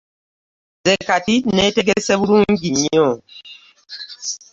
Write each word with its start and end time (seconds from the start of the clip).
Nze 0.79 0.93
kati 1.07 1.35
neetegese 1.53 2.13
bulungi 2.19 2.67
nnyo. 2.73 3.07